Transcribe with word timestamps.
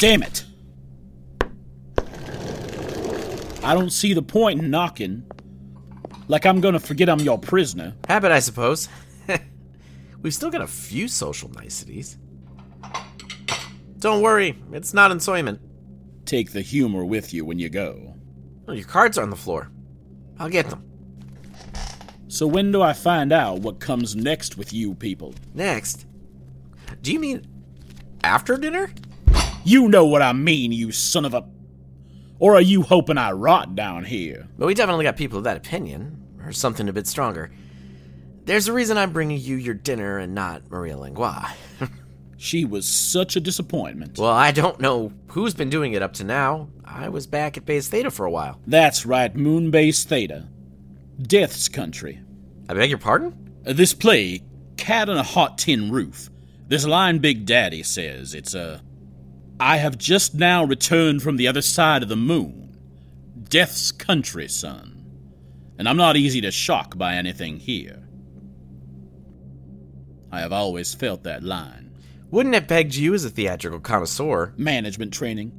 Damn 0.00 0.22
it! 0.22 0.46
I 3.62 3.74
don't 3.74 3.90
see 3.90 4.14
the 4.14 4.22
point 4.22 4.62
in 4.62 4.70
knocking. 4.70 5.30
Like 6.26 6.46
I'm 6.46 6.62
gonna 6.62 6.80
forget 6.80 7.10
I'm 7.10 7.20
your 7.20 7.38
prisoner. 7.38 7.92
Habit, 8.08 8.32
I 8.32 8.38
suppose. 8.38 8.88
We've 10.22 10.32
still 10.32 10.48
got 10.48 10.62
a 10.62 10.66
few 10.66 11.06
social 11.06 11.50
niceties. 11.50 12.16
Don't 13.98 14.22
worry, 14.22 14.58
it's 14.72 14.94
not 14.94 15.10
ensoyment. 15.10 15.60
Take 16.24 16.52
the 16.52 16.62
humor 16.62 17.04
with 17.04 17.34
you 17.34 17.44
when 17.44 17.58
you 17.58 17.68
go. 17.68 18.14
Oh, 18.68 18.72
your 18.72 18.86
cards 18.86 19.18
are 19.18 19.22
on 19.22 19.28
the 19.28 19.36
floor. 19.36 19.70
I'll 20.38 20.48
get 20.48 20.70
them. 20.70 20.82
So 22.28 22.46
when 22.46 22.72
do 22.72 22.80
I 22.80 22.94
find 22.94 23.34
out 23.34 23.58
what 23.58 23.80
comes 23.80 24.16
next 24.16 24.56
with 24.56 24.72
you 24.72 24.94
people? 24.94 25.34
Next? 25.52 26.06
Do 27.02 27.12
you 27.12 27.20
mean 27.20 27.44
after 28.24 28.56
dinner? 28.56 28.90
You 29.64 29.88
know 29.88 30.06
what 30.06 30.22
I 30.22 30.32
mean, 30.32 30.72
you 30.72 30.92
son 30.92 31.24
of 31.24 31.34
a. 31.34 31.44
Or 32.38 32.54
are 32.54 32.60
you 32.62 32.82
hoping 32.82 33.18
I 33.18 33.32
rot 33.32 33.74
down 33.74 34.04
here? 34.04 34.48
But 34.58 34.66
we 34.66 34.74
definitely 34.74 35.04
got 35.04 35.16
people 35.16 35.38
of 35.38 35.44
that 35.44 35.56
opinion, 35.58 36.22
or 36.44 36.52
something 36.52 36.88
a 36.88 36.92
bit 36.92 37.06
stronger. 37.06 37.50
There's 38.46 38.66
a 38.68 38.72
reason 38.72 38.96
I'm 38.96 39.12
bringing 39.12 39.38
you 39.38 39.56
your 39.56 39.74
dinner 39.74 40.18
and 40.18 40.34
not 40.34 40.70
Maria 40.70 40.96
Langlois. 40.96 41.50
She 42.38 42.64
was 42.64 42.86
such 42.88 43.36
a 43.36 43.40
disappointment. 43.40 44.16
well, 44.18 44.30
I 44.30 44.50
don't 44.50 44.80
know 44.80 45.12
who's 45.28 45.52
been 45.52 45.68
doing 45.68 45.92
it 45.92 46.00
up 46.00 46.14
to 46.14 46.24
now. 46.24 46.68
I 46.86 47.10
was 47.10 47.26
back 47.26 47.58
at 47.58 47.66
Base 47.66 47.86
Theta 47.88 48.10
for 48.10 48.24
a 48.24 48.30
while. 48.30 48.58
That's 48.66 49.04
right, 49.04 49.36
Moon 49.36 49.70
Base 49.70 50.04
Theta. 50.04 50.48
Death's 51.20 51.68
country. 51.68 52.18
I 52.66 52.72
beg 52.72 52.88
your 52.88 52.98
pardon? 52.98 53.52
Uh, 53.66 53.74
This 53.74 53.92
play, 53.92 54.40
Cat 54.78 55.10
on 55.10 55.18
a 55.18 55.22
Hot 55.22 55.58
Tin 55.58 55.92
Roof. 55.92 56.30
This 56.66 56.86
line 56.86 57.18
Big 57.18 57.44
Daddy 57.44 57.82
says. 57.82 58.32
It's 58.32 58.54
a. 58.54 58.80
I 59.60 59.76
have 59.76 59.98
just 59.98 60.34
now 60.34 60.64
returned 60.64 61.22
from 61.22 61.36
the 61.36 61.46
other 61.46 61.60
side 61.60 62.02
of 62.02 62.08
the 62.08 62.16
moon. 62.16 62.78
Death's 63.46 63.92
country, 63.92 64.48
son. 64.48 65.04
And 65.78 65.86
I'm 65.86 65.98
not 65.98 66.16
easy 66.16 66.40
to 66.40 66.50
shock 66.50 66.96
by 66.96 67.14
anything 67.14 67.58
here. 67.58 68.08
I 70.32 70.40
have 70.40 70.52
always 70.52 70.94
felt 70.94 71.24
that 71.24 71.42
line. 71.42 71.94
Wouldn't 72.30 72.54
have 72.54 72.68
pegged 72.68 72.94
you 72.94 73.12
as 73.12 73.26
a 73.26 73.30
theatrical 73.30 73.80
connoisseur. 73.80 74.54
Management 74.56 75.12
training. 75.12 75.52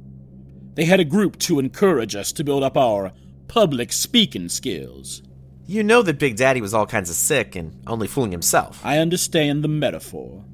They 0.74 0.86
had 0.86 0.98
a 0.98 1.04
group 1.04 1.38
to 1.40 1.60
encourage 1.60 2.16
us 2.16 2.32
to 2.32 2.44
build 2.44 2.64
up 2.64 2.76
our 2.76 3.12
public 3.46 3.92
speaking 3.92 4.48
skills. 4.48 5.22
You 5.64 5.84
know 5.84 6.02
that 6.02 6.18
Big 6.18 6.34
Daddy 6.34 6.60
was 6.60 6.74
all 6.74 6.86
kinds 6.86 7.08
of 7.08 7.14
sick 7.14 7.54
and 7.54 7.80
only 7.86 8.08
fooling 8.08 8.32
himself. 8.32 8.84
I 8.84 8.98
understand 8.98 9.62
the 9.62 9.68
metaphor. 9.68 10.44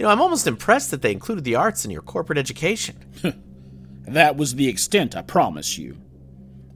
You 0.00 0.06
know, 0.06 0.12
I'm 0.12 0.22
almost 0.22 0.46
impressed 0.46 0.92
that 0.92 1.02
they 1.02 1.12
included 1.12 1.44
the 1.44 1.56
arts 1.56 1.84
in 1.84 1.90
your 1.90 2.00
corporate 2.00 2.38
education. 2.38 2.96
That 4.08 4.36
was 4.36 4.56
the 4.56 4.66
extent, 4.66 5.14
I 5.14 5.22
promise 5.22 5.78
you. 5.78 5.96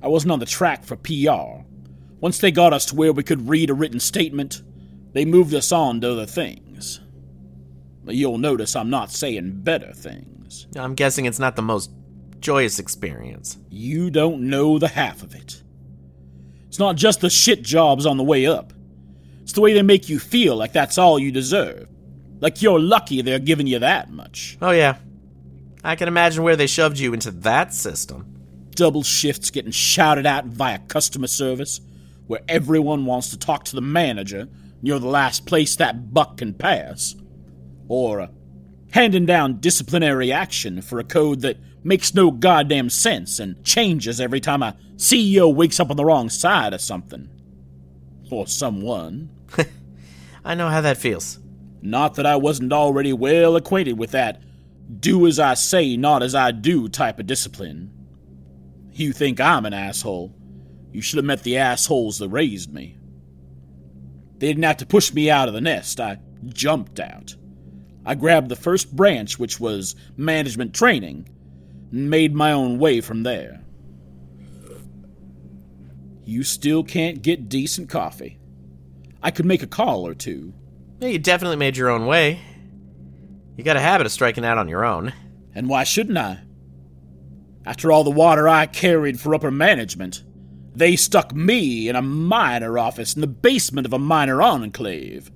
I 0.00 0.06
wasn't 0.06 0.30
on 0.30 0.38
the 0.38 0.46
track 0.46 0.84
for 0.84 0.94
PR. 0.94 1.64
Once 2.20 2.38
they 2.38 2.52
got 2.52 2.72
us 2.72 2.86
to 2.86 2.94
where 2.94 3.12
we 3.12 3.24
could 3.24 3.48
read 3.48 3.70
a 3.70 3.74
written 3.74 3.98
statement, 3.98 4.62
they 5.14 5.24
moved 5.24 5.52
us 5.52 5.72
on 5.72 6.00
to 6.02 6.12
other 6.12 6.26
things. 6.26 7.00
You'll 8.06 8.38
notice 8.38 8.76
I'm 8.76 8.90
not 8.90 9.10
saying 9.10 9.62
better 9.62 9.92
things. 9.92 10.68
I'm 10.76 10.94
guessing 10.94 11.24
it's 11.24 11.40
not 11.40 11.56
the 11.56 11.62
most 11.62 11.90
joyous 12.38 12.78
experience. 12.78 13.58
You 13.68 14.10
don't 14.10 14.42
know 14.42 14.78
the 14.78 14.86
half 14.86 15.24
of 15.24 15.34
it. 15.34 15.60
It's 16.68 16.78
not 16.78 16.94
just 16.94 17.20
the 17.20 17.30
shit 17.30 17.62
jobs 17.62 18.06
on 18.06 18.16
the 18.16 18.22
way 18.22 18.46
up. 18.46 18.72
It's 19.42 19.54
the 19.54 19.60
way 19.60 19.72
they 19.72 19.82
make 19.82 20.08
you 20.08 20.20
feel 20.20 20.54
like 20.54 20.72
that's 20.72 20.98
all 20.98 21.18
you 21.18 21.32
deserve. 21.32 21.88
Like 22.40 22.62
you're 22.62 22.80
lucky 22.80 23.22
they're 23.22 23.38
giving 23.38 23.66
you 23.66 23.78
that 23.78 24.10
much. 24.10 24.58
Oh, 24.60 24.70
yeah. 24.72 24.96
I 25.82 25.96
can 25.96 26.08
imagine 26.08 26.42
where 26.42 26.56
they 26.56 26.66
shoved 26.66 26.98
you 26.98 27.12
into 27.12 27.30
that 27.30 27.74
system. 27.74 28.30
double 28.74 29.02
shifts 29.02 29.50
getting 29.50 29.70
shouted 29.70 30.26
at 30.26 30.46
via 30.46 30.78
customer 30.80 31.28
service, 31.28 31.80
where 32.26 32.40
everyone 32.48 33.04
wants 33.06 33.30
to 33.30 33.38
talk 33.38 33.64
to 33.64 33.76
the 33.76 33.80
manager, 33.82 34.40
and 34.40 34.80
you're 34.82 34.98
the 34.98 35.06
last 35.06 35.46
place 35.46 35.76
that 35.76 36.12
buck 36.12 36.38
can 36.38 36.54
pass. 36.54 37.14
Or 37.86 38.20
uh, 38.20 38.28
handing 38.90 39.26
down 39.26 39.60
disciplinary 39.60 40.32
action 40.32 40.82
for 40.82 40.98
a 40.98 41.04
code 41.04 41.42
that 41.42 41.58
makes 41.84 42.14
no 42.14 42.30
goddamn 42.30 42.90
sense 42.90 43.38
and 43.38 43.62
changes 43.64 44.20
every 44.20 44.40
time 44.40 44.62
a 44.62 44.76
CEO 44.96 45.54
wakes 45.54 45.78
up 45.78 45.90
on 45.90 45.96
the 45.96 46.04
wrong 46.04 46.30
side 46.30 46.72
of 46.72 46.80
something. 46.80 47.28
Or 48.30 48.46
someone. 48.46 49.30
I 50.44 50.54
know 50.54 50.68
how 50.68 50.80
that 50.80 50.96
feels. 50.96 51.38
Not 51.86 52.14
that 52.14 52.24
I 52.24 52.36
wasn't 52.36 52.72
already 52.72 53.12
well 53.12 53.56
acquainted 53.56 53.98
with 53.98 54.12
that 54.12 54.42
do 55.00 55.26
as 55.26 55.38
I 55.38 55.52
say, 55.52 55.98
not 55.98 56.22
as 56.22 56.34
I 56.34 56.50
do 56.50 56.88
type 56.88 57.18
of 57.18 57.26
discipline. 57.26 57.90
You 58.92 59.12
think 59.12 59.38
I'm 59.38 59.66
an 59.66 59.74
asshole. 59.74 60.34
You 60.92 61.02
should 61.02 61.18
have 61.18 61.26
met 61.26 61.42
the 61.42 61.58
assholes 61.58 62.18
that 62.18 62.30
raised 62.30 62.72
me. 62.72 62.96
They 64.38 64.46
didn't 64.46 64.62
have 64.62 64.78
to 64.78 64.86
push 64.86 65.12
me 65.12 65.30
out 65.30 65.48
of 65.48 65.54
the 65.54 65.60
nest. 65.60 66.00
I 66.00 66.20
jumped 66.46 67.00
out. 67.00 67.36
I 68.06 68.14
grabbed 68.14 68.48
the 68.48 68.56
first 68.56 68.94
branch, 68.96 69.38
which 69.38 69.60
was 69.60 69.94
management 70.16 70.74
training, 70.74 71.28
and 71.92 72.08
made 72.08 72.34
my 72.34 72.52
own 72.52 72.78
way 72.78 73.02
from 73.02 73.24
there. 73.24 73.62
You 76.24 76.42
still 76.44 76.82
can't 76.82 77.20
get 77.20 77.50
decent 77.50 77.90
coffee. 77.90 78.38
I 79.22 79.30
could 79.30 79.44
make 79.44 79.62
a 79.62 79.66
call 79.66 80.06
or 80.06 80.14
two. 80.14 80.54
Yeah, 81.04 81.10
you 81.10 81.18
definitely 81.18 81.58
made 81.58 81.76
your 81.76 81.90
own 81.90 82.06
way. 82.06 82.40
You 83.58 83.62
got 83.62 83.76
a 83.76 83.80
habit 83.80 84.06
of 84.06 84.12
striking 84.12 84.42
out 84.42 84.56
on 84.56 84.68
your 84.68 84.86
own. 84.86 85.12
And 85.54 85.68
why 85.68 85.84
shouldn't 85.84 86.16
I? 86.16 86.40
After 87.66 87.92
all 87.92 88.04
the 88.04 88.10
water 88.10 88.48
I 88.48 88.64
carried 88.64 89.20
for 89.20 89.34
upper 89.34 89.50
management, 89.50 90.24
they 90.74 90.96
stuck 90.96 91.34
me 91.34 91.90
in 91.90 91.94
a 91.94 92.00
minor 92.00 92.78
office 92.78 93.12
in 93.12 93.20
the 93.20 93.26
basement 93.26 93.86
of 93.86 93.92
a 93.92 93.98
minor 93.98 94.40
enclave. 94.40 95.30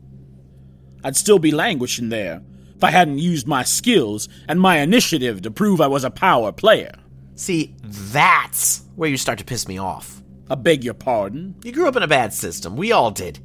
I'd 1.04 1.18
still 1.18 1.38
be 1.38 1.50
languishing 1.50 2.08
there 2.08 2.40
if 2.74 2.82
I 2.82 2.90
hadn't 2.90 3.18
used 3.18 3.46
my 3.46 3.62
skills 3.62 4.26
and 4.48 4.58
my 4.58 4.78
initiative 4.78 5.42
to 5.42 5.50
prove 5.50 5.82
I 5.82 5.86
was 5.86 6.02
a 6.02 6.10
power 6.10 6.50
player. 6.50 6.94
See, 7.34 7.76
that's 7.82 8.84
where 8.96 9.10
you 9.10 9.18
start 9.18 9.38
to 9.40 9.44
piss 9.44 9.68
me 9.68 9.76
off. 9.76 10.22
I 10.48 10.54
beg 10.54 10.82
your 10.82 10.94
pardon. 10.94 11.56
You 11.62 11.72
grew 11.72 11.88
up 11.88 11.96
in 11.96 12.02
a 12.02 12.08
bad 12.08 12.32
system. 12.32 12.74
We 12.74 12.90
all 12.90 13.10
did. 13.10 13.40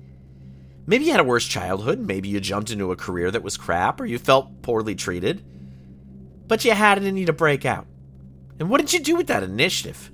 Maybe 0.85 1.05
you 1.05 1.11
had 1.11 1.19
a 1.21 1.25
worse 1.25 1.45
childhood. 1.47 1.99
Maybe 1.99 2.29
you 2.29 2.39
jumped 2.39 2.71
into 2.71 2.91
a 2.91 2.95
career 2.95 3.31
that 3.31 3.43
was 3.43 3.57
crap, 3.57 4.01
or 4.01 4.05
you 4.05 4.17
felt 4.19 4.61
poorly 4.61 4.95
treated. 4.95 5.43
But 6.47 6.65
you 6.65 6.71
had 6.71 6.97
it 6.97 7.05
in 7.05 7.15
you 7.17 7.25
to 7.27 7.33
break 7.33 7.65
out. 7.65 7.87
And 8.59 8.69
what 8.69 8.81
did 8.81 8.91
you 8.93 8.99
do 8.99 9.15
with 9.15 9.27
that 9.27 9.43
initiative? 9.43 10.11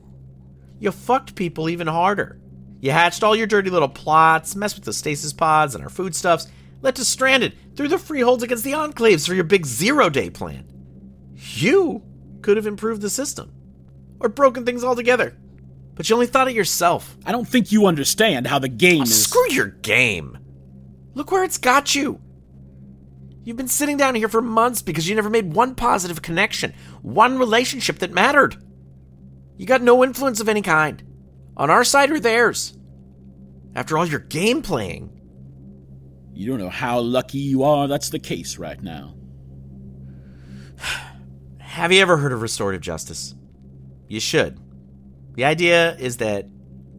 You 0.80 0.92
fucked 0.92 1.36
people 1.36 1.70
even 1.70 1.88
harder. 1.88 2.40
You 2.82 2.92
hatched 2.92 3.24
all 3.24 3.36
your 3.36 3.48
dirty 3.48 3.70
little 3.70 3.90
plots, 3.90 4.56
messed 4.56 4.76
with 4.76 4.86
the 4.86 4.94
stasis 4.94 5.34
pods 5.34 5.76
and 5.76 5.84
our 5.84 5.90
foodstuffs, 5.90 6.48
led 6.82 6.98
us 7.00 7.08
stranded, 7.08 7.54
threw 7.76 7.88
the 7.90 7.98
freeholds 7.98 8.44
against 8.44 8.64
the 8.64 8.72
enclaves 8.72 9.28
for 9.28 9.34
your 9.34 9.44
big 9.44 9.66
zero 9.66 10.10
day 10.10 10.30
plan. 10.30 10.66
You 11.36 12.04
could 12.42 12.56
have 12.58 12.68
improved 12.68 13.02
the 13.02 13.10
system, 13.10 13.52
or 14.20 14.30
broken 14.30 14.66
things 14.66 14.84
altogether. 14.84 15.36
But 15.96 16.10
you 16.10 16.16
only 16.16 16.28
thought 16.28 16.48
of 16.48 16.56
yourself. 16.56 17.18
I 17.26 17.34
don't 17.34 17.48
think 17.48 17.74
you 17.74 17.86
understand 17.88 18.48
how 18.48 18.60
the 18.60 18.70
game 18.70 19.02
Oh, 19.02 19.04
is. 19.04 19.24
screw 19.24 19.52
your 19.52 19.68
game. 19.68 20.38
Look 21.14 21.32
where 21.32 21.44
it's 21.44 21.58
got 21.58 21.96
you. 21.96 22.22
You've 23.44 23.58
been 23.58 23.68
sitting 23.68 23.98
down 23.98 24.16
here 24.16 24.30
for 24.30 24.42
months 24.42 24.82
because 24.82 25.08
you 25.10 25.16
never 25.16 25.30
made 25.30 25.54
one 25.54 25.74
positive 25.76 26.22
connection, 26.22 26.74
one 27.02 27.38
relationship 27.40 28.00
that 28.00 28.12
mattered. 28.14 28.58
You 29.58 29.66
got 29.66 29.82
no 29.82 30.04
influence 30.04 30.40
of 30.40 30.48
any 30.50 30.62
kind, 30.62 31.02
on 31.58 31.70
our 31.70 31.84
side 31.84 32.12
or 32.12 32.20
theirs. 32.20 32.78
After 33.76 33.98
all 33.98 34.06
your 34.06 34.20
game 34.20 34.62
playing, 34.62 35.16
You 36.34 36.48
don't 36.48 36.60
know 36.60 36.70
how 36.70 37.00
lucky 37.00 37.40
you 37.40 37.64
are 37.64 37.88
that's 37.88 38.10
the 38.10 38.20
case 38.20 38.58
right 38.58 38.82
now. 38.82 39.16
have 41.60 41.92
you 41.92 42.02
ever 42.02 42.18
heard 42.18 42.32
of 42.32 42.42
restorative 42.42 42.82
justice? 42.82 43.36
You 44.08 44.20
should. 44.20 44.58
The 45.36 45.46
idea 45.46 45.96
is 45.98 46.18
that 46.18 46.48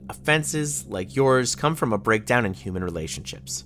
offenses 0.08 0.86
like 0.86 1.16
yours 1.16 1.54
come 1.54 1.74
from 1.74 1.92
a 1.92 1.98
breakdown 1.98 2.44
in 2.44 2.52
human 2.52 2.84
relationships, 2.84 3.64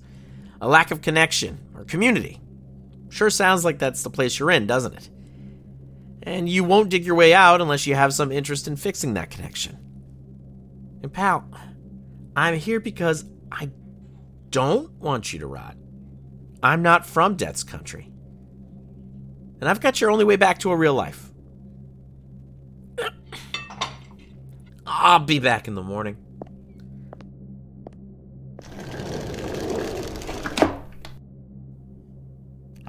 a 0.60 0.68
lack 0.68 0.90
of 0.90 1.02
connection 1.02 1.58
or 1.74 1.84
community. 1.84 2.40
Sure 3.10 3.30
sounds 3.30 3.64
like 3.64 3.78
that's 3.78 4.02
the 4.02 4.10
place 4.10 4.38
you're 4.38 4.50
in, 4.50 4.66
doesn't 4.66 4.94
it? 4.94 5.10
And 6.22 6.48
you 6.48 6.64
won't 6.64 6.88
dig 6.88 7.04
your 7.04 7.14
way 7.14 7.34
out 7.34 7.60
unless 7.60 7.86
you 7.86 7.94
have 7.94 8.14
some 8.14 8.32
interest 8.32 8.66
in 8.66 8.76
fixing 8.76 9.14
that 9.14 9.30
connection. 9.30 9.78
And 11.02 11.12
pal, 11.12 11.48
I'm 12.34 12.56
here 12.56 12.80
because 12.80 13.24
I 13.52 13.70
don't 14.50 14.90
want 14.92 15.32
you 15.32 15.38
to 15.40 15.46
rot. 15.46 15.76
I'm 16.62 16.82
not 16.82 17.04
from 17.04 17.36
Death's 17.36 17.62
Country. 17.62 18.10
And 19.60 19.68
I've 19.68 19.80
got 19.80 20.00
your 20.00 20.10
only 20.10 20.24
way 20.24 20.36
back 20.36 20.58
to 20.60 20.70
a 20.70 20.76
real 20.76 20.94
life. 20.94 21.30
I'll 24.86 25.20
be 25.20 25.38
back 25.38 25.68
in 25.68 25.74
the 25.74 25.82
morning. 25.82 26.16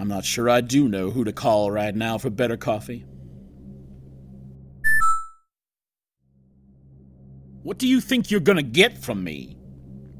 I'm 0.05 0.09
not 0.09 0.23
sure 0.23 0.47
I 0.47 0.61
do 0.61 0.87
know 0.87 1.09
who 1.09 1.23
to 1.23 1.33
call 1.33 1.71
right 1.71 1.95
now 1.95 2.19
for 2.19 2.29
better 2.29 2.57
coffee. 2.57 3.05
What 7.63 7.79
do 7.79 7.87
you 7.87 7.99
think 7.99 8.29
you're 8.29 8.39
gonna 8.39 8.61
get 8.61 8.99
from 8.99 9.23
me? 9.23 9.57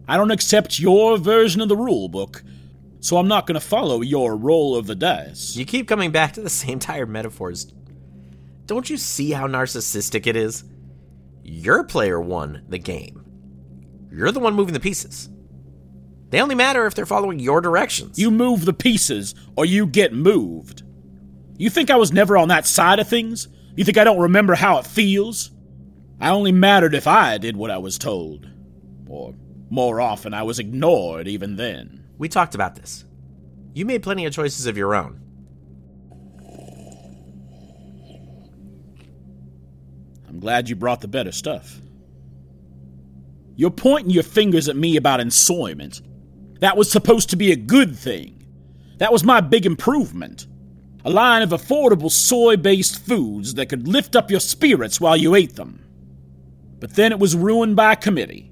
I 0.08 0.18
don't 0.18 0.32
accept 0.32 0.80
your 0.80 1.20
version 1.20 1.62
of 1.62 1.70
the 1.70 1.76
rulebook, 1.76 2.42
so 3.00 3.18
I'm 3.18 3.28
not 3.28 3.46
gonna 3.46 3.60
follow 3.60 4.02
your 4.02 4.36
roll 4.36 4.76
of 4.76 4.88
the 4.88 4.96
dice. 4.96 5.56
You 5.56 5.66
keep 5.66 5.88
coming 5.88 6.10
back 6.10 6.34
to 6.34 6.42
the 6.42 6.50
same 6.50 6.80
tired 6.80 7.10
metaphors. 7.10 7.72
Don't 8.66 8.90
you 8.90 8.98
see 8.98 9.34
how 9.34 9.46
narcissistic 9.46 10.26
it 10.26 10.36
is? 10.36 10.64
Your 11.44 11.84
player 11.84 12.20
won 12.20 12.64
the 12.68 12.80
game. 12.80 13.24
You're 14.12 14.32
the 14.32 14.40
one 14.40 14.56
moving 14.56 14.74
the 14.74 14.80
pieces. 14.80 15.30
They 16.36 16.42
only 16.42 16.56
matter 16.56 16.86
if 16.86 16.94
they're 16.94 17.06
following 17.06 17.40
your 17.40 17.62
directions. 17.62 18.20
You 18.20 18.30
move 18.30 18.66
the 18.66 18.74
pieces, 18.74 19.36
or 19.56 19.64
you 19.64 19.86
get 19.86 20.12
moved. 20.12 20.84
You 21.56 21.70
think 21.70 21.90
I 21.90 21.96
was 21.96 22.12
never 22.12 22.36
on 22.36 22.50
that 22.50 22.66
side 22.66 23.00
of 23.00 23.08
things? 23.08 23.48
You 23.78 23.86
think 23.86 23.98
I 23.98 24.04
don't 24.04 24.20
remember 24.20 24.54
how 24.54 24.78
it 24.78 24.86
feels? 24.86 25.52
I 26.20 26.32
only 26.32 26.52
mattered 26.52 26.94
if 26.94 27.08
I 27.08 27.38
did 27.38 27.56
what 27.56 27.72
I 27.72 27.78
was 27.78 27.98
told. 27.98 28.50
Or, 29.08 29.34
more 29.70 30.02
often, 30.02 30.34
I 30.34 30.44
was 30.44 30.60
ignored 30.60 31.30
even 31.30 31.56
then. 31.56 32.04
We 32.18 32.28
talked 32.28 32.54
about 32.54 32.76
this. 32.76 33.06
You 33.74 33.86
made 33.86 34.04
plenty 34.04 34.26
of 34.26 34.34
choices 34.34 34.66
of 34.66 34.76
your 34.76 34.94
own. 34.94 35.22
I'm 40.28 40.42
glad 40.42 40.68
you 40.68 40.76
brought 40.76 41.00
the 41.00 41.08
better 41.08 41.32
stuff. 41.32 41.80
You're 43.56 43.72
pointing 43.72 44.12
your 44.12 44.24
fingers 44.24 44.68
at 44.68 44.76
me 44.76 44.98
about 44.98 45.22
ensoyment. 45.22 46.02
That 46.60 46.78
was 46.78 46.92
supposed 46.92 47.30
to 47.32 47.36
be 47.36 47.52
a 47.52 47.58
good 47.58 47.98
thing. 47.98 48.46
That 48.98 49.12
was 49.12 49.24
my 49.24 49.42
big 49.42 49.66
improvement. 49.66 50.48
A 51.04 51.10
line 51.10 51.42
of 51.42 51.50
affordable 51.50 52.12
soy 52.12 52.58
based 52.58 53.06
foods 53.06 53.56
that 53.56 53.68
could 53.68 53.88
lift 53.88 54.16
up 54.16 54.32
your 54.32 54.40
spirits 54.40 55.00
while 55.00 55.18
you 55.18 55.36
ate 55.36 55.56
them. 55.56 55.86
But 56.80 56.96
then 56.96 57.12
it 57.12 57.20
was 57.20 57.36
ruined 57.36 57.76
by 57.76 57.94
a 57.94 57.98
committee. 57.98 58.52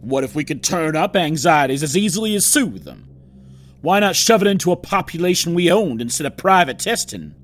What 0.00 0.24
if 0.24 0.34
we 0.34 0.44
could 0.44 0.62
turn 0.62 0.96
up 0.96 1.16
anxieties 1.16 1.82
as 1.82 1.96
easily 1.96 2.34
as 2.34 2.46
soothe 2.46 2.84
them? 2.84 3.08
Why 3.80 4.00
not 4.00 4.16
shove 4.16 4.42
it 4.42 4.48
into 4.48 4.72
a 4.72 4.76
population 4.76 5.54
we 5.54 5.70
owned 5.70 6.00
instead 6.00 6.26
of 6.26 6.36
private 6.36 6.78
testing? 6.78 7.34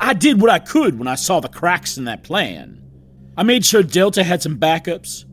I 0.00 0.14
did 0.14 0.40
what 0.40 0.50
I 0.50 0.58
could 0.58 0.98
when 0.98 1.08
I 1.08 1.14
saw 1.14 1.40
the 1.40 1.48
cracks 1.48 1.96
in 1.96 2.04
that 2.04 2.24
plan. 2.24 2.82
I 3.36 3.42
made 3.42 3.64
sure 3.64 3.82
Delta 3.82 4.24
had 4.24 4.42
some 4.42 4.58
backups, 4.58 5.24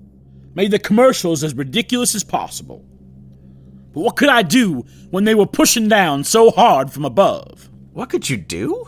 made 0.56 0.72
the 0.72 0.80
commercials 0.80 1.44
as 1.44 1.56
ridiculous 1.56 2.16
as 2.16 2.24
possible. 2.24 2.86
But 3.94 4.02
what 4.02 4.16
could 4.16 4.30
I 4.30 4.42
do 4.42 4.86
when 5.12 5.24
they 5.24 5.36
were 5.36 5.46
pushing 5.46 5.88
down 5.88 6.24
so 6.24 6.52
hard 6.52 6.92
from 6.92 7.06
above? 7.06 7.70
What 7.92 8.10
could 8.10 8.30
you 8.30 8.38
do? 8.38 8.88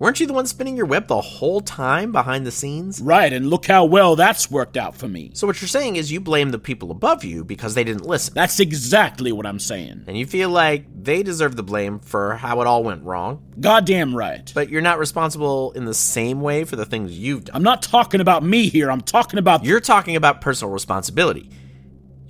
Weren't 0.00 0.18
you 0.18 0.26
the 0.26 0.32
one 0.32 0.46
spinning 0.46 0.78
your 0.78 0.86
web 0.86 1.08
the 1.08 1.20
whole 1.20 1.60
time 1.60 2.10
behind 2.10 2.46
the 2.46 2.50
scenes? 2.50 3.02
Right, 3.02 3.30
and 3.30 3.50
look 3.50 3.66
how 3.66 3.84
well 3.84 4.16
that's 4.16 4.50
worked 4.50 4.78
out 4.78 4.96
for 4.96 5.06
me. 5.06 5.30
So, 5.34 5.46
what 5.46 5.60
you're 5.60 5.68
saying 5.68 5.96
is 5.96 6.10
you 6.10 6.20
blame 6.20 6.52
the 6.52 6.58
people 6.58 6.90
above 6.90 7.22
you 7.22 7.44
because 7.44 7.74
they 7.74 7.84
didn't 7.84 8.06
listen. 8.06 8.32
That's 8.32 8.60
exactly 8.60 9.30
what 9.30 9.44
I'm 9.44 9.58
saying. 9.58 10.04
And 10.06 10.16
you 10.16 10.24
feel 10.24 10.48
like 10.48 10.86
they 11.04 11.22
deserve 11.22 11.54
the 11.54 11.62
blame 11.62 11.98
for 11.98 12.36
how 12.36 12.62
it 12.62 12.66
all 12.66 12.82
went 12.82 13.04
wrong. 13.04 13.42
Goddamn 13.60 14.16
right. 14.16 14.50
But 14.54 14.70
you're 14.70 14.80
not 14.80 14.98
responsible 14.98 15.72
in 15.72 15.84
the 15.84 15.92
same 15.92 16.40
way 16.40 16.64
for 16.64 16.76
the 16.76 16.86
things 16.86 17.18
you've 17.18 17.44
done. 17.44 17.56
I'm 17.56 17.62
not 17.62 17.82
talking 17.82 18.22
about 18.22 18.42
me 18.42 18.70
here, 18.70 18.90
I'm 18.90 19.02
talking 19.02 19.38
about. 19.38 19.66
You're 19.66 19.80
talking 19.80 20.16
about 20.16 20.40
personal 20.40 20.72
responsibility. 20.72 21.50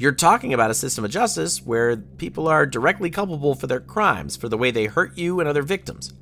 You're 0.00 0.12
talking 0.12 0.54
about 0.54 0.70
a 0.70 0.74
system 0.74 1.04
of 1.04 1.10
justice 1.10 1.60
where 1.60 1.94
people 1.94 2.48
are 2.48 2.64
directly 2.64 3.10
culpable 3.10 3.54
for 3.54 3.66
their 3.66 3.80
crimes, 3.80 4.34
for 4.34 4.48
the 4.48 4.56
way 4.56 4.70
they 4.70 4.86
hurt 4.86 5.18
you 5.18 5.40
and 5.40 5.46
other 5.46 5.60
victims. 5.60 6.14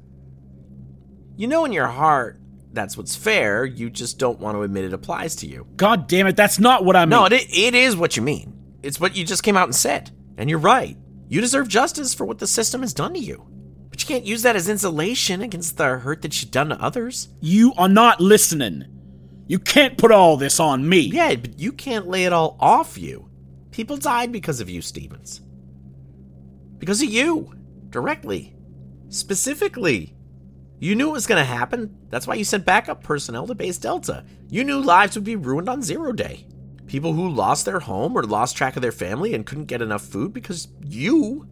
You 1.37 1.47
know 1.47 1.65
in 1.65 1.73
your 1.73 1.87
heart 1.87 2.41
that's 2.73 2.97
what's 2.97 3.15
fair, 3.15 3.65
you 3.65 3.89
just 3.89 4.19
don't 4.19 4.41
want 4.41 4.57
to 4.57 4.63
admit 4.63 4.87
it 4.87 4.93
applies 4.93 5.37
to 5.37 5.47
you. 5.47 5.65
God 5.77 6.09
damn 6.09 6.27
it, 6.27 6.35
that's 6.35 6.59
not 6.59 6.85
what 6.85 6.97
I 6.97 7.05
mean. 7.05 7.11
No, 7.11 7.27
it, 7.27 7.35
it 7.35 7.77
is 7.77 7.95
what 7.95 8.17
you 8.17 8.23
mean. 8.23 8.53
It's 8.83 8.99
what 8.99 9.15
you 9.15 9.25
just 9.25 9.45
came 9.45 9.57
out 9.57 9.69
and 9.69 9.77
said. 9.77 10.11
And 10.37 10.51
you're 10.51 10.59
right. 10.59 10.97
You 11.29 11.41
deserve 11.41 11.69
justice 11.69 12.13
for 12.13 12.25
what 12.25 12.41
the 12.41 12.49
system 12.49 12.81
has 12.81 12.93
done 12.93 13.15
to 13.15 13.21
you. 13.21 13.47
But 13.91 14.03
you 14.03 14.09
can't 14.09 14.27
use 14.27 14.43
that 14.43 14.57
as 14.57 14.69
insulation 14.69 15.41
against 15.41 15.77
the 15.77 15.99
hurt 15.99 16.23
that 16.23 16.43
you've 16.43 16.51
done 16.51 16.71
to 16.71 16.83
others. 16.83 17.29
You 17.41 17.75
are 17.79 17.89
not 17.89 18.21
listening. 18.21 18.87
You 19.47 19.61
can't 19.61 19.97
put 19.97 20.11
all 20.11 20.37
this 20.37 20.59
on 20.59 20.89
me. 20.89 21.03
Yeah, 21.03 21.37
but 21.37 21.61
you 21.61 21.71
can't 21.71 22.09
lay 22.09 22.25
it 22.25 22.33
all 22.33 22.57
off 22.59 22.99
you. 22.99 23.28
People 23.79 23.97
died 23.97 24.33
because 24.33 24.61
of 24.61 24.69
you, 24.69 24.83
Stevens. 24.83 25.41
Because 26.79 27.01
of 27.01 27.11
you. 27.11 27.55
Directly. 27.91 28.57
Specifically. 29.09 30.17
You 30.81 30.97
knew 30.97 31.11
it 31.11 31.13
was 31.13 31.29
going 31.29 31.41
to 31.41 31.45
happen. 31.45 31.97
That's 32.09 32.27
why 32.27 32.35
you 32.35 32.43
sent 32.43 32.65
backup 32.65 33.05
personnel 33.05 33.47
to 33.47 33.55
Base 33.55 33.79
Delta. 33.79 34.25
You 34.51 34.65
knew 34.65 34.81
lives 34.81 35.15
would 35.15 35.23
be 35.23 35.37
ruined 35.37 35.69
on 35.69 35.85
Zero 35.85 36.11
Day. 36.11 36.45
People 36.89 37.13
who 37.13 37.29
lost 37.29 37.67
their 37.67 37.79
home 37.79 38.19
or 38.19 38.25
lost 38.25 38.57
track 38.57 38.75
of 38.75 38.83
their 38.83 38.91
family 38.91 39.33
and 39.33 39.47
couldn't 39.47 39.67
get 39.67 39.81
enough 39.81 40.03
food 40.03 40.33
because 40.33 40.67
you 40.85 41.47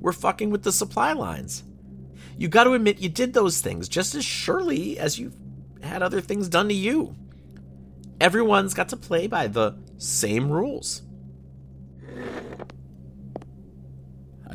were 0.00 0.12
fucking 0.12 0.50
with 0.50 0.64
the 0.64 0.72
supply 0.72 1.12
lines. 1.12 1.62
You 2.36 2.48
got 2.48 2.64
to 2.64 2.72
admit 2.72 2.98
you 2.98 3.08
did 3.08 3.34
those 3.34 3.60
things 3.60 3.88
just 3.88 4.16
as 4.16 4.24
surely 4.24 4.98
as 4.98 5.16
you 5.16 5.32
had 5.80 6.02
other 6.02 6.20
things 6.20 6.48
done 6.48 6.66
to 6.66 6.74
you. 6.74 7.14
Everyone's 8.20 8.74
got 8.74 8.88
to 8.88 8.96
play 8.96 9.28
by 9.28 9.46
the 9.46 9.78
same 9.96 10.50
rules. 10.50 11.02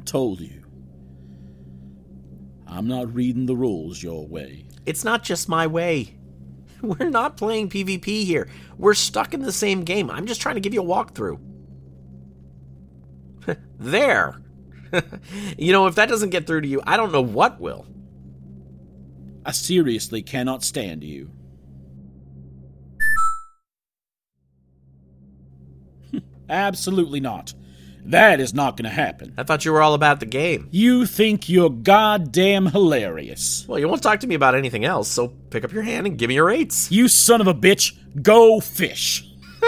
Told 0.05 0.39
you. 0.39 0.63
I'm 2.67 2.87
not 2.87 3.13
reading 3.13 3.45
the 3.45 3.55
rules 3.55 4.01
your 4.01 4.27
way. 4.27 4.65
It's 4.85 5.03
not 5.03 5.23
just 5.23 5.47
my 5.47 5.67
way. 5.67 6.15
We're 6.81 7.09
not 7.09 7.37
playing 7.37 7.69
PvP 7.69 8.25
here. 8.25 8.49
We're 8.77 8.93
stuck 8.93 9.33
in 9.33 9.41
the 9.41 9.51
same 9.51 9.83
game. 9.83 10.09
I'm 10.09 10.25
just 10.25 10.41
trying 10.41 10.55
to 10.55 10.61
give 10.61 10.73
you 10.73 10.81
a 10.81 10.85
walkthrough. 10.85 11.39
there. 13.79 14.41
you 15.57 15.71
know, 15.71 15.87
if 15.87 15.95
that 15.95 16.09
doesn't 16.09 16.31
get 16.31 16.45
through 16.47 16.61
to 16.61 16.67
you, 16.67 16.81
I 16.85 16.97
don't 16.97 17.11
know 17.11 17.21
what 17.21 17.59
will. 17.59 17.85
I 19.45 19.51
seriously 19.51 20.21
cannot 20.21 20.63
stand 20.63 21.03
you. 21.03 21.31
Absolutely 26.49 27.19
not. 27.19 27.53
That 28.05 28.39
is 28.41 28.53
not 28.53 28.75
going 28.75 28.89
to 28.89 28.95
happen. 28.95 29.33
I 29.37 29.43
thought 29.43 29.63
you 29.63 29.71
were 29.71 29.81
all 29.81 29.93
about 29.93 30.19
the 30.19 30.25
game. 30.25 30.67
You 30.71 31.05
think 31.05 31.47
you're 31.47 31.69
goddamn 31.69 32.65
hilarious. 32.67 33.65
Well, 33.67 33.79
you 33.79 33.87
won't 33.87 34.03
talk 34.03 34.19
to 34.21 34.27
me 34.27 34.35
about 34.35 34.55
anything 34.55 34.83
else, 34.83 35.09
so 35.09 35.29
pick 35.49 35.63
up 35.63 35.71
your 35.71 35.83
hand 35.83 36.05
and 36.05 36.17
give 36.17 36.27
me 36.27 36.35
your 36.35 36.49
eights. 36.49 36.91
You 36.91 37.07
son 37.07 37.39
of 37.39 37.47
a 37.47 37.53
bitch, 37.53 37.93
go 38.21 38.59
fish. 38.59 39.25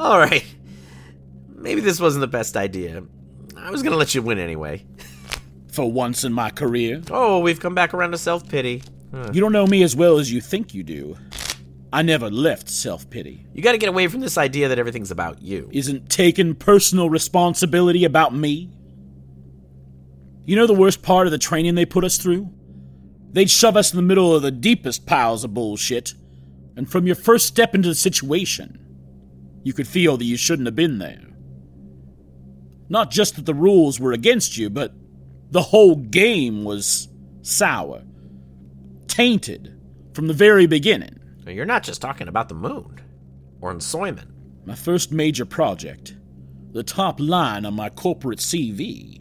all 0.00 0.18
right. 0.18 0.44
Maybe 1.48 1.82
this 1.82 2.00
wasn't 2.00 2.22
the 2.22 2.28
best 2.28 2.56
idea. 2.56 3.02
I 3.56 3.70
was 3.70 3.82
going 3.82 3.92
to 3.92 3.98
let 3.98 4.14
you 4.14 4.22
win 4.22 4.38
anyway. 4.38 4.86
For 5.70 5.90
once 5.90 6.24
in 6.24 6.32
my 6.32 6.50
career. 6.50 7.02
Oh, 7.10 7.38
we've 7.40 7.60
come 7.60 7.74
back 7.74 7.94
around 7.94 8.10
to 8.12 8.18
self 8.18 8.48
pity. 8.48 8.82
Huh. 9.12 9.30
You 9.32 9.40
don't 9.40 9.52
know 9.52 9.66
me 9.66 9.82
as 9.82 9.94
well 9.94 10.18
as 10.18 10.32
you 10.32 10.40
think 10.40 10.74
you 10.74 10.82
do. 10.82 11.16
I 11.92 12.02
never 12.02 12.30
left 12.30 12.68
self 12.68 13.08
pity. 13.10 13.46
You 13.52 13.62
gotta 13.62 13.78
get 13.78 13.88
away 13.88 14.06
from 14.06 14.20
this 14.20 14.38
idea 14.38 14.68
that 14.68 14.78
everything's 14.78 15.10
about 15.10 15.42
you. 15.42 15.68
Isn't 15.72 16.08
taking 16.08 16.54
personal 16.54 17.10
responsibility 17.10 18.04
about 18.04 18.34
me? 18.34 18.70
You 20.44 20.56
know 20.56 20.66
the 20.66 20.74
worst 20.74 21.02
part 21.02 21.26
of 21.26 21.30
the 21.30 21.38
training 21.38 21.74
they 21.74 21.86
put 21.86 22.04
us 22.04 22.16
through? 22.18 22.48
They'd 23.32 23.50
shove 23.50 23.76
us 23.76 23.92
in 23.92 23.96
the 23.96 24.02
middle 24.02 24.34
of 24.34 24.42
the 24.42 24.50
deepest 24.50 25.06
piles 25.06 25.44
of 25.44 25.54
bullshit, 25.54 26.14
and 26.76 26.90
from 26.90 27.06
your 27.06 27.16
first 27.16 27.46
step 27.46 27.74
into 27.74 27.88
the 27.88 27.94
situation, 27.94 28.78
you 29.62 29.72
could 29.72 29.86
feel 29.86 30.16
that 30.16 30.24
you 30.24 30.36
shouldn't 30.36 30.66
have 30.66 30.76
been 30.76 30.98
there. 30.98 31.20
Not 32.88 33.10
just 33.10 33.36
that 33.36 33.46
the 33.46 33.54
rules 33.54 34.00
were 34.00 34.12
against 34.12 34.56
you, 34.56 34.70
but 34.70 34.92
the 35.50 35.62
whole 35.62 35.94
game 35.94 36.64
was 36.64 37.08
sour, 37.42 38.02
tainted 39.06 39.78
from 40.14 40.26
the 40.26 40.34
very 40.34 40.66
beginning. 40.66 41.19
You're 41.54 41.66
not 41.66 41.82
just 41.82 42.00
talking 42.00 42.28
about 42.28 42.48
the 42.48 42.54
moon 42.54 43.00
or 43.60 43.72
ensoyment. 43.72 44.30
My 44.64 44.74
first 44.74 45.12
major 45.12 45.44
project, 45.44 46.16
the 46.72 46.82
top 46.82 47.18
line 47.20 47.64
on 47.64 47.74
my 47.74 47.88
corporate 47.88 48.38
CV, 48.38 49.20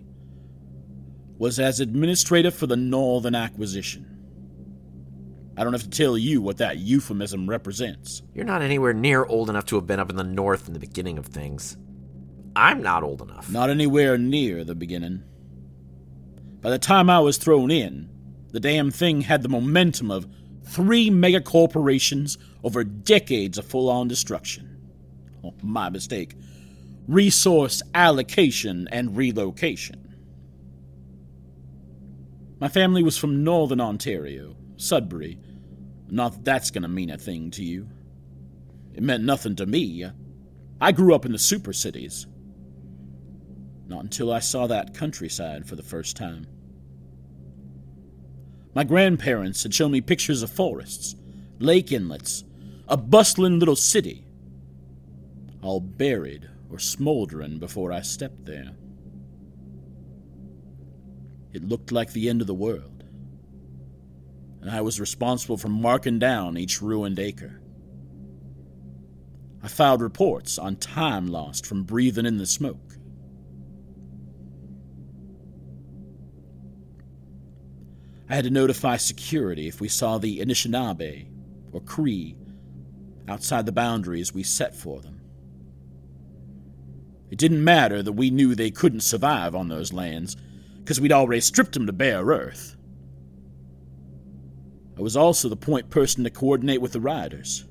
was 1.38 1.60
as 1.60 1.80
administrator 1.80 2.52
for 2.52 2.68
the 2.68 2.76
Northern 2.76 3.36
Acquisition. 3.36 4.06
I 5.58 5.64
don't 5.64 5.74
have 5.74 5.84
to 5.84 5.90
tell 5.90 6.18
you 6.18 6.42
what 6.42 6.58
that 6.58 6.78
euphemism 6.78 7.50
represents. 7.50 8.22
You're 8.34 8.46
not 8.46 8.62
anywhere 8.62 8.94
near 8.94 9.26
old 9.26 9.50
enough 9.50 9.66
to 9.66 9.76
have 9.76 9.88
been 9.88 10.00
up 10.00 10.10
in 10.10 10.16
the 10.16 10.24
North 10.24 10.68
in 10.68 10.74
the 10.74 10.80
beginning 10.80 11.18
of 11.18 11.26
things. 11.26 11.78
I'm 12.56 12.82
not 12.82 13.04
old 13.04 13.22
enough. 13.22 13.50
Not 13.50 13.70
anywhere 13.70 14.18
near 14.18 14.64
the 14.64 14.76
beginning. 14.76 15.24
By 16.62 16.70
the 16.70 16.80
time 16.80 17.10
I 17.10 17.20
was 17.20 17.38
thrown 17.38 17.72
in, 17.72 18.10
the 18.52 18.60
damn 18.60 18.92
thing 18.92 19.22
had 19.22 19.44
the 19.44 19.50
momentum 19.50 20.12
of 20.12 20.28
three 20.64 21.10
megacorporations 21.10 22.38
over 22.64 22.84
decades 22.84 23.58
of 23.58 23.66
full 23.66 23.90
on 23.90 24.08
destruction. 24.08 24.78
Oh, 25.44 25.54
my 25.64 25.90
mistake. 25.90 26.36
Resource 27.08 27.82
allocation 27.94 28.88
and 28.92 29.16
relocation. 29.18 30.16
My 32.60 32.68
family 32.68 33.04
was 33.04 33.18
from 33.18 33.44
northern 33.44 33.80
Ontario, 33.80 34.56
Sudbury. 34.76 35.40
Not 36.10 36.34
that 36.34 36.46
that's 36.46 36.72
going 36.72 36.82
to 36.84 36.90
mean 36.90 37.10
a 37.10 37.18
thing 37.18 37.52
to 37.52 37.64
you. 37.64 37.88
it 38.94 39.04
meant 39.04 39.24
nothing 39.24 39.56
to 39.58 39.66
me. 39.66 40.06
I 40.82 40.92
grew 40.92 41.14
up 41.16 41.26
in 41.26 41.32
the 41.32 41.40
super 41.40 41.74
cities. 41.74 42.28
Not 43.88 44.04
until 44.04 44.32
I 44.32 44.40
saw 44.40 44.68
that 44.68 44.94
countryside 44.94 45.66
for 45.68 45.76
the 45.76 45.84
first 45.84 46.18
time. 46.18 46.46
My 48.74 48.84
grandparents 48.84 49.64
had 49.64 49.74
shown 49.74 49.92
me 49.92 50.02
pictures 50.02 50.44
of 50.44 50.52
forests, 50.52 51.16
lake 51.60 51.92
inlets, 51.92 52.44
a 52.88 52.98
bustling 52.98 53.60
little 53.60 53.76
city, 53.76 54.26
all 55.62 55.80
buried 55.80 56.50
or 56.70 56.80
smoldering 56.80 57.60
before 57.60 57.92
I 57.92 58.02
stepped 58.02 58.46
there. 58.46 58.76
It 61.52 61.68
looked 61.68 61.92
like 61.92 62.14
the 62.14 62.30
end 62.30 62.42
of 62.42 62.48
the 62.48 62.54
world, 62.54 63.04
and 64.62 64.70
I 64.70 64.82
was 64.82 65.00
responsible 65.00 65.58
for 65.58 65.70
marking 65.70 66.20
down 66.20 66.58
each 66.58 66.82
ruined 66.82 67.20
acre. 67.20 67.60
I 69.64 69.68
filed 69.68 70.02
reports 70.02 70.58
on 70.58 70.76
time 70.76 71.28
lost 71.28 71.66
from 71.66 71.84
breathing 71.84 72.26
in 72.26 72.38
the 72.38 72.46
smoke. 72.46 72.89
I 78.30 78.36
had 78.36 78.44
to 78.44 78.52
notify 78.52 78.98
security 78.98 79.68
if 79.68 79.82
we 79.82 79.88
saw 79.88 80.18
the 80.18 80.40
Anishinaabe 80.40 81.28
or 81.72 81.82
Cree 81.82 82.36
outside 83.28 83.66
the 83.66 83.72
boundaries 83.72 84.34
we 84.34 84.44
set 84.44 84.76
for 84.76 85.02
them. 85.02 85.22
It 87.32 87.40
didn't 87.40 87.64
matter 87.64 88.04
that 88.04 88.14
we 88.14 88.30
knew 88.30 88.54
they 88.54 88.72
couldn't 88.72 89.02
survive 89.02 89.56
on 89.56 89.68
those 89.68 89.94
lands, 89.94 90.36
because 90.80 91.00
we'd 91.00 91.12
already 91.12 91.42
stripped 91.42 91.74
them 91.74 91.86
to 91.86 91.94
bare 91.94 92.24
earth. 92.24 92.76
I 94.98 95.02
was 95.02 95.16
also 95.16 95.48
the 95.48 95.56
point 95.56 95.90
person 95.90 96.24
to 96.24 96.30
coordinate 96.30 96.82
with 96.82 96.92
the 96.94 97.00
riders, 97.00 97.66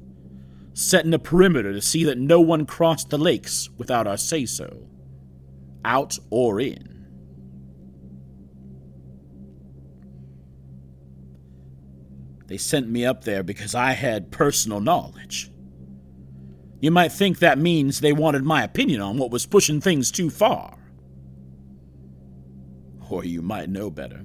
setting 0.73 1.12
a 1.12 1.19
perimeter 1.19 1.73
to 1.73 1.83
see 1.83 2.05
that 2.05 2.19
no 2.19 2.41
one 2.41 2.65
crossed 2.65 3.11
the 3.11 3.19
lakes 3.19 3.69
without 3.77 4.07
our 4.07 4.17
say 4.17 4.47
so, 4.47 4.87
out 5.85 6.19
or 6.31 6.61
in. 6.61 6.98
They 12.49 12.57
sent 12.57 12.88
me 12.88 13.05
up 13.05 13.25
there 13.25 13.43
because 13.43 13.75
I 13.75 13.93
had 13.93 14.33
personal 14.33 14.81
knowledge. 14.81 15.50
You 16.81 16.90
might 16.90 17.12
think 17.12 17.38
that 17.38 17.59
means 17.59 18.00
they 18.00 18.12
wanted 18.12 18.43
my 18.43 18.62
opinion 18.62 19.00
on 19.02 19.19
what 19.19 19.31
was 19.31 19.47
pushing 19.47 19.81
things 19.81 20.11
too 20.11 20.31
far. 20.31 20.78
Or 23.11 23.25
you 23.25 23.43
might 23.43 23.69
know 23.69 23.90
better. 23.90 24.25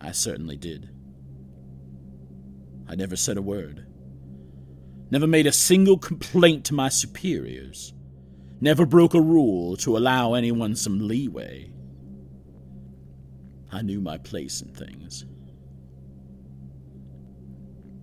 I 0.00 0.12
certainly 0.12 0.56
did. 0.56 0.88
I 2.88 2.94
never 2.94 3.16
said 3.16 3.36
a 3.36 3.42
word. 3.42 3.86
Never 5.10 5.26
made 5.26 5.46
a 5.48 5.52
single 5.52 5.98
complaint 5.98 6.64
to 6.66 6.74
my 6.74 6.90
superiors. 6.90 7.92
Never 8.60 8.86
broke 8.86 9.14
a 9.14 9.20
rule 9.20 9.76
to 9.78 9.96
allow 9.96 10.34
anyone 10.34 10.76
some 10.76 11.08
leeway. 11.08 11.72
I 13.72 13.82
knew 13.82 14.00
my 14.00 14.18
place 14.18 14.60
in 14.60 14.68
things. 14.68 15.24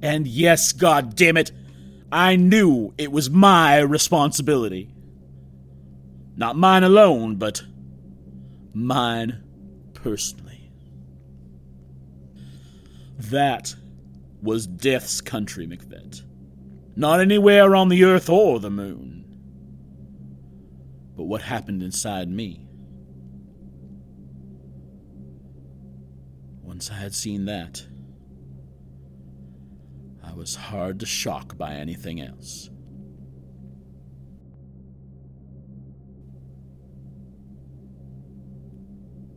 And 0.01 0.27
yes, 0.27 0.73
god 0.73 1.15
damn 1.15 1.37
it, 1.37 1.51
I 2.11 2.35
knew 2.35 2.93
it 2.97 3.11
was 3.11 3.29
my 3.29 3.79
responsibility. 3.79 4.93
Not 6.35 6.57
mine 6.57 6.83
alone, 6.83 7.35
but 7.37 7.63
mine 8.73 9.43
personally. 9.93 10.71
That 13.17 13.75
was 14.41 14.67
Death's 14.67 15.21
country, 15.21 15.65
McVett. 15.65 16.21
Not 16.95 17.21
anywhere 17.21 17.75
on 17.75 17.89
the 17.89 18.03
earth 18.03 18.29
or 18.29 18.59
the 18.59 18.69
moon. 18.69 19.25
But 21.15 21.23
what 21.23 21.43
happened 21.43 21.81
inside 21.81 22.29
me? 22.29 22.62
Once 26.73 26.89
I 26.89 26.95
had 26.95 27.13
seen 27.13 27.45
that, 27.45 27.85
I 30.23 30.33
was 30.33 30.55
hard 30.55 30.99
to 31.01 31.05
shock 31.05 31.55
by 31.55 31.73
anything 31.73 32.19
else. 32.19 32.71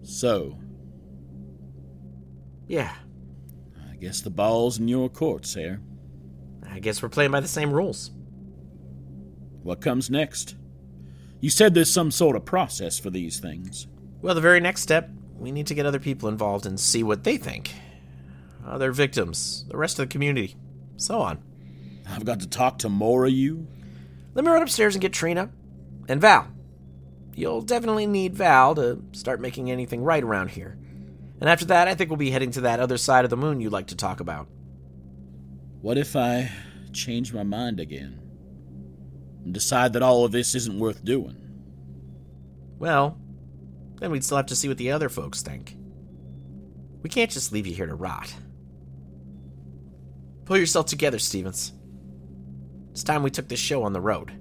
So, 0.02 0.58
Yeah, 2.66 2.94
I 3.92 3.96
guess 3.96 4.22
the 4.22 4.30
ball's 4.30 4.78
in 4.78 4.88
your 4.88 5.10
court, 5.10 5.44
sir. 5.44 5.78
I 6.66 6.78
guess 6.78 7.02
we're 7.02 7.10
playing 7.10 7.32
by 7.32 7.40
the 7.40 7.48
same 7.48 7.70
rules. 7.70 8.12
What 9.62 9.82
comes 9.82 10.08
next? 10.08 10.56
You 11.40 11.50
said 11.50 11.74
there's 11.74 11.92
some 11.92 12.10
sort 12.10 12.34
of 12.34 12.46
process 12.46 12.98
for 12.98 13.10
these 13.10 13.40
things. 13.40 13.88
Well, 14.22 14.34
the 14.34 14.40
very 14.40 14.58
next 14.58 14.80
step, 14.80 15.10
we 15.38 15.52
need 15.52 15.66
to 15.68 15.74
get 15.74 15.86
other 15.86 15.98
people 15.98 16.28
involved 16.28 16.66
and 16.66 16.78
see 16.78 17.02
what 17.02 17.24
they 17.24 17.36
think. 17.36 17.72
Other 18.66 18.92
victims, 18.92 19.64
the 19.68 19.76
rest 19.76 19.98
of 19.98 20.08
the 20.08 20.12
community, 20.12 20.56
so 20.96 21.20
on. 21.20 21.42
I've 22.08 22.24
got 22.24 22.40
to 22.40 22.48
talk 22.48 22.78
to 22.78 22.88
more 22.88 23.26
of 23.26 23.32
you? 23.32 23.66
Let 24.34 24.44
me 24.44 24.50
run 24.50 24.62
upstairs 24.62 24.94
and 24.94 25.02
get 25.02 25.12
Trina. 25.12 25.50
And 26.08 26.20
Val. 26.20 26.48
You'll 27.34 27.62
definitely 27.62 28.06
need 28.06 28.34
Val 28.34 28.74
to 28.76 29.02
start 29.12 29.40
making 29.40 29.70
anything 29.70 30.02
right 30.02 30.22
around 30.22 30.50
here. 30.50 30.78
And 31.40 31.50
after 31.50 31.66
that, 31.66 31.88
I 31.88 31.94
think 31.94 32.10
we'll 32.10 32.16
be 32.16 32.30
heading 32.30 32.50
to 32.52 32.62
that 32.62 32.80
other 32.80 32.96
side 32.96 33.24
of 33.24 33.30
the 33.30 33.36
moon 33.36 33.60
you'd 33.60 33.72
like 33.72 33.88
to 33.88 33.96
talk 33.96 34.20
about. 34.20 34.48
What 35.82 35.98
if 35.98 36.16
I 36.16 36.50
change 36.92 37.34
my 37.34 37.42
mind 37.42 37.78
again? 37.78 38.20
And 39.44 39.52
decide 39.52 39.92
that 39.92 40.02
all 40.02 40.24
of 40.24 40.32
this 40.32 40.54
isn't 40.54 40.78
worth 40.78 41.04
doing? 41.04 41.36
Well, 42.78 43.18
then 43.98 44.10
we'd 44.10 44.24
still 44.24 44.36
have 44.36 44.46
to 44.46 44.56
see 44.56 44.68
what 44.68 44.78
the 44.78 44.90
other 44.90 45.08
folks 45.08 45.42
think. 45.42 45.76
We 47.02 47.10
can't 47.10 47.30
just 47.30 47.52
leave 47.52 47.66
you 47.66 47.74
here 47.74 47.86
to 47.86 47.94
rot. 47.94 48.34
Pull 50.44 50.58
yourself 50.58 50.86
together, 50.86 51.18
Stevens. 51.18 51.72
It's 52.92 53.02
time 53.02 53.22
we 53.22 53.30
took 53.30 53.48
this 53.48 53.60
show 53.60 53.82
on 53.82 53.92
the 53.92 54.00
road. 54.00 54.32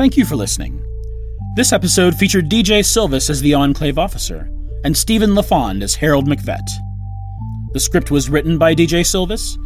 Thank 0.00 0.16
you 0.16 0.24
for 0.24 0.34
listening. 0.34 0.82
This 1.56 1.74
episode 1.74 2.14
featured 2.14 2.48
DJ 2.48 2.80
Sylvis 2.80 3.28
as 3.28 3.42
the 3.42 3.52
Enclave 3.52 3.98
officer 3.98 4.48
and 4.82 4.96
Steven 4.96 5.34
LaFond 5.34 5.82
as 5.82 5.94
Harold 5.94 6.26
McVett. 6.26 6.66
The 7.74 7.80
script 7.80 8.10
was 8.10 8.30
written 8.30 8.56
by 8.56 8.74
DJ 8.74 9.02
Sylvis. 9.02 9.58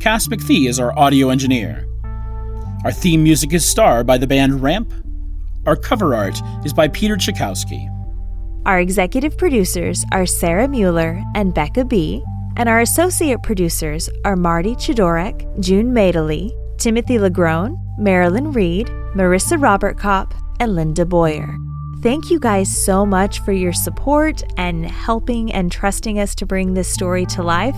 Cass 0.00 0.26
McPhee 0.26 0.68
is 0.68 0.80
our 0.80 0.92
audio 0.98 1.28
engineer. 1.28 1.86
Our 2.84 2.90
theme 2.90 3.22
music 3.22 3.52
is 3.52 3.64
Star 3.64 4.02
by 4.02 4.18
the 4.18 4.26
band 4.26 4.60
Ramp. 4.60 4.92
Our 5.66 5.76
cover 5.76 6.16
art 6.16 6.36
is 6.64 6.72
by 6.72 6.88
Peter 6.88 7.14
Chiykowski. 7.14 7.88
Our 8.66 8.80
executive 8.80 9.38
producers 9.38 10.04
are 10.10 10.26
Sarah 10.26 10.66
Müller 10.66 11.22
and 11.36 11.54
Beka 11.54 11.88
B., 11.88 12.24
and 12.56 12.68
our 12.68 12.80
associate 12.80 13.44
producers 13.44 14.10
are 14.24 14.34
Marty 14.34 14.74
Chodorek, 14.74 15.60
June 15.60 15.92
Madeley, 15.92 16.52
Timothy 16.76 17.18
LaGrone, 17.18 17.78
Marilyn 17.98 18.50
Reid, 18.50 18.90
Marissa 19.16 19.58
Robertcop, 19.58 20.32
and 20.60 20.74
Linda 20.74 21.06
Boyer. 21.06 21.56
Thank 22.02 22.30
you 22.30 22.38
guys 22.38 22.68
so 22.84 23.06
much 23.06 23.40
for 23.40 23.52
your 23.52 23.72
support 23.72 24.42
and 24.58 24.84
helping 24.84 25.50
and 25.54 25.72
trusting 25.72 26.18
us 26.18 26.34
to 26.34 26.44
bring 26.44 26.74
this 26.74 26.92
story 26.92 27.24
to 27.26 27.42
life. 27.42 27.76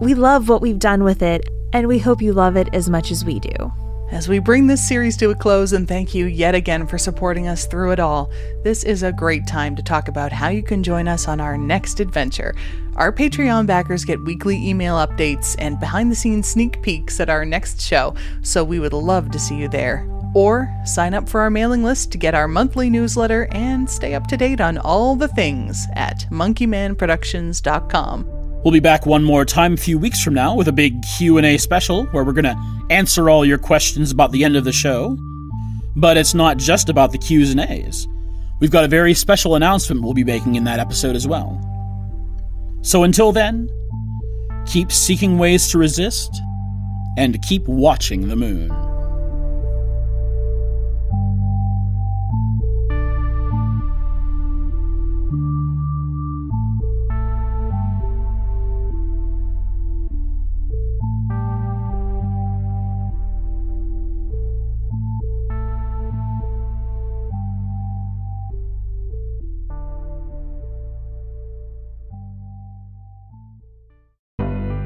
We 0.00 0.14
love 0.14 0.48
what 0.48 0.62
we've 0.62 0.78
done 0.78 1.02
with 1.02 1.22
it, 1.22 1.42
and 1.72 1.88
we 1.88 1.98
hope 1.98 2.22
you 2.22 2.32
love 2.32 2.56
it 2.56 2.68
as 2.72 2.88
much 2.88 3.10
as 3.10 3.24
we 3.24 3.40
do. 3.40 3.72
As 4.12 4.28
we 4.28 4.38
bring 4.40 4.66
this 4.66 4.86
series 4.86 5.16
to 5.16 5.30
a 5.30 5.34
close 5.34 5.72
and 5.72 5.88
thank 5.88 6.14
you 6.14 6.26
yet 6.26 6.54
again 6.54 6.86
for 6.86 6.98
supporting 6.98 7.48
us 7.48 7.64
through 7.64 7.92
it 7.92 7.98
all, 7.98 8.30
this 8.62 8.84
is 8.84 9.02
a 9.02 9.10
great 9.10 9.46
time 9.46 9.74
to 9.74 9.82
talk 9.82 10.06
about 10.06 10.30
how 10.30 10.50
you 10.50 10.62
can 10.62 10.82
join 10.82 11.08
us 11.08 11.28
on 11.28 11.40
our 11.40 11.56
next 11.56 11.98
adventure. 11.98 12.54
Our 12.96 13.10
Patreon 13.10 13.66
backers 13.66 14.04
get 14.04 14.22
weekly 14.22 14.68
email 14.68 14.96
updates 14.96 15.56
and 15.58 15.80
behind 15.80 16.10
the 16.10 16.14
scenes 16.14 16.46
sneak 16.46 16.82
peeks 16.82 17.20
at 17.20 17.30
our 17.30 17.46
next 17.46 17.80
show, 17.80 18.14
so 18.42 18.62
we 18.62 18.80
would 18.80 18.92
love 18.92 19.30
to 19.30 19.38
see 19.38 19.56
you 19.56 19.68
there. 19.68 20.06
Or 20.34 20.70
sign 20.84 21.14
up 21.14 21.26
for 21.26 21.40
our 21.40 21.48
mailing 21.48 21.82
list 21.82 22.12
to 22.12 22.18
get 22.18 22.34
our 22.34 22.46
monthly 22.46 22.90
newsletter 22.90 23.48
and 23.50 23.88
stay 23.88 24.12
up 24.12 24.26
to 24.26 24.36
date 24.36 24.60
on 24.60 24.76
all 24.76 25.16
the 25.16 25.28
things 25.28 25.86
at 25.94 26.26
monkeymanproductions.com. 26.30 28.41
We'll 28.64 28.72
be 28.72 28.80
back 28.80 29.06
one 29.06 29.24
more 29.24 29.44
time 29.44 29.74
a 29.74 29.76
few 29.76 29.98
weeks 29.98 30.22
from 30.22 30.34
now 30.34 30.54
with 30.54 30.68
a 30.68 30.72
big 30.72 31.02
Q&A 31.16 31.58
special 31.58 32.04
where 32.06 32.22
we're 32.22 32.32
going 32.32 32.44
to 32.44 32.86
answer 32.90 33.28
all 33.28 33.44
your 33.44 33.58
questions 33.58 34.12
about 34.12 34.30
the 34.30 34.44
end 34.44 34.54
of 34.56 34.64
the 34.64 34.72
show. 34.72 35.18
But 35.96 36.16
it's 36.16 36.32
not 36.32 36.58
just 36.58 36.88
about 36.88 37.10
the 37.10 37.18
Q's 37.18 37.50
and 37.50 37.60
A's. 37.60 38.06
We've 38.60 38.70
got 38.70 38.84
a 38.84 38.88
very 38.88 39.14
special 39.14 39.56
announcement 39.56 40.02
we'll 40.02 40.14
be 40.14 40.22
making 40.22 40.54
in 40.54 40.64
that 40.64 40.78
episode 40.78 41.16
as 41.16 41.26
well. 41.26 41.60
So 42.82 43.02
until 43.02 43.32
then, 43.32 43.68
keep 44.66 44.92
seeking 44.92 45.38
ways 45.38 45.68
to 45.70 45.78
resist 45.78 46.40
and 47.18 47.42
keep 47.42 47.66
watching 47.66 48.28
the 48.28 48.36
moon. 48.36 48.70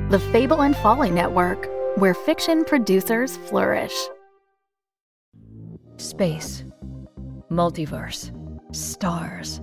The 0.09 0.21
Fable 0.21 0.63
and 0.63 0.77
Folly 0.77 1.11
Network, 1.11 1.69
where 1.97 2.15
fiction 2.15 2.63
producers 2.65 3.39
flourish. 3.39 3.93
Space. 5.97 6.63
Multiverse. 7.51 8.31
Stars. 8.73 9.61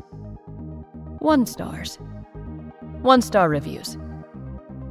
One 1.19 1.45
stars. 1.45 1.97
One 3.01 3.21
star 3.21 3.47
reviews. 3.47 3.97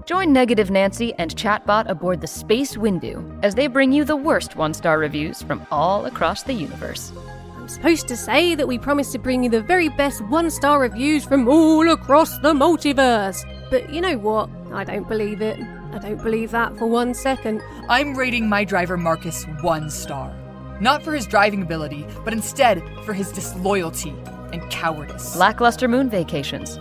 Join 0.06 0.32
Negative 0.32 0.70
Nancy 0.70 1.12
and 1.18 1.36
Chatbot 1.36 1.86
aboard 1.86 2.22
the 2.22 2.26
Space 2.26 2.76
Windu 2.76 3.38
as 3.42 3.54
they 3.54 3.66
bring 3.66 3.92
you 3.92 4.04
the 4.04 4.16
worst 4.16 4.56
one 4.56 4.72
star 4.72 4.98
reviews 4.98 5.42
from 5.42 5.66
all 5.70 6.06
across 6.06 6.44
the 6.44 6.54
universe. 6.54 7.12
I'm 7.58 7.68
supposed 7.68 8.08
to 8.08 8.16
say 8.16 8.54
that 8.54 8.66
we 8.66 8.78
promise 8.78 9.12
to 9.12 9.18
bring 9.18 9.44
you 9.44 9.50
the 9.50 9.60
very 9.60 9.90
best 9.90 10.22
one 10.28 10.50
star 10.50 10.80
reviews 10.80 11.26
from 11.26 11.46
all 11.46 11.86
across 11.90 12.38
the 12.38 12.54
multiverse. 12.54 13.44
But 13.68 13.92
you 13.92 14.00
know 14.00 14.16
what? 14.16 14.48
I 14.72 14.84
don't 14.84 15.06
believe 15.06 15.42
it. 15.42 15.60
I 15.92 15.98
don't 15.98 16.22
believe 16.22 16.50
that 16.52 16.76
for 16.78 16.86
one 16.86 17.14
second. 17.14 17.62
I'm 17.88 18.14
rating 18.14 18.48
my 18.48 18.64
driver 18.64 18.96
Marcus 18.96 19.44
one 19.60 19.90
star. 19.90 20.34
Not 20.80 21.02
for 21.02 21.12
his 21.12 21.26
driving 21.26 21.62
ability, 21.62 22.06
but 22.24 22.32
instead 22.32 22.82
for 23.04 23.12
his 23.12 23.30
disloyalty 23.30 24.14
and 24.52 24.62
cowardice. 24.70 25.36
Lackluster 25.36 25.88
moon 25.88 26.08
vacations. 26.08 26.78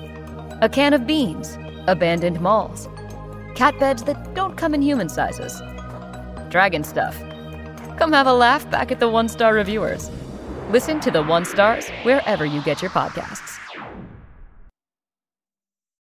A 0.62 0.70
can 0.70 0.94
of 0.94 1.06
beans. 1.06 1.58
Abandoned 1.88 2.40
malls. 2.40 2.88
Cat 3.56 3.78
beds 3.80 4.04
that 4.04 4.34
don't 4.34 4.56
come 4.56 4.74
in 4.74 4.82
human 4.82 5.10
sizes. 5.10 5.62
Dragon 6.50 6.84
stuff. 6.84 7.18
Come 7.98 8.14
have 8.14 8.28
a 8.28 8.34
laugh 8.34 8.70
back 8.72 8.92
at 8.92 9.00
the 9.00 9.10
one 9.10 9.28
star 9.28 9.54
reviewers. 9.54 10.10
Listen 10.70 11.00
to 11.02 11.12
the 11.12 11.22
one 11.22 11.44
stars 11.44 11.90
wherever 12.04 12.46
you 12.46 12.64
get 12.64 12.82
your 12.82 12.92
podcasts. 12.92 13.51